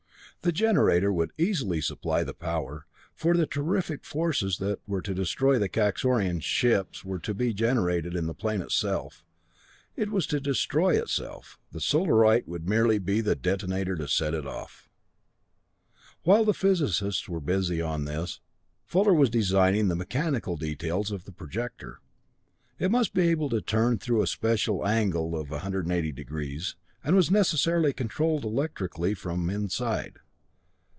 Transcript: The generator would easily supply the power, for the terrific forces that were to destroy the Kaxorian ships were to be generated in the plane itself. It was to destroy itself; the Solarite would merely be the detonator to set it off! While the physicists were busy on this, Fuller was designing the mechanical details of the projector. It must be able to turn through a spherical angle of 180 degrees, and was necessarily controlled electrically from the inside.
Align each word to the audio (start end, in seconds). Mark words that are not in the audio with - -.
The 0.43 0.51
generator 0.51 1.13
would 1.13 1.33
easily 1.37 1.81
supply 1.81 2.23
the 2.23 2.33
power, 2.33 2.87
for 3.13 3.35
the 3.37 3.45
terrific 3.45 4.03
forces 4.03 4.57
that 4.57 4.79
were 4.87 5.03
to 5.03 5.13
destroy 5.13 5.59
the 5.59 5.69
Kaxorian 5.69 6.41
ships 6.41 7.05
were 7.05 7.19
to 7.19 7.35
be 7.35 7.53
generated 7.53 8.15
in 8.15 8.25
the 8.25 8.33
plane 8.33 8.59
itself. 8.63 9.23
It 9.95 10.09
was 10.09 10.25
to 10.25 10.39
destroy 10.39 10.99
itself; 10.99 11.59
the 11.71 11.79
Solarite 11.79 12.47
would 12.47 12.67
merely 12.67 12.97
be 12.97 13.21
the 13.21 13.35
detonator 13.35 13.95
to 13.97 14.07
set 14.07 14.33
it 14.33 14.47
off! 14.47 14.89
While 16.23 16.43
the 16.43 16.55
physicists 16.55 17.29
were 17.29 17.39
busy 17.39 17.79
on 17.79 18.05
this, 18.05 18.39
Fuller 18.87 19.13
was 19.13 19.29
designing 19.29 19.89
the 19.89 19.95
mechanical 19.95 20.57
details 20.57 21.11
of 21.11 21.25
the 21.25 21.31
projector. 21.31 21.99
It 22.79 22.89
must 22.89 23.13
be 23.13 23.27
able 23.29 23.49
to 23.49 23.61
turn 23.61 23.99
through 23.99 24.23
a 24.23 24.25
spherical 24.25 24.87
angle 24.87 25.39
of 25.39 25.51
180 25.51 26.11
degrees, 26.11 26.75
and 27.03 27.15
was 27.15 27.29
necessarily 27.29 27.93
controlled 27.93 28.43
electrically 28.43 29.13
from 29.13 29.45
the 29.45 29.53
inside. 29.53 30.15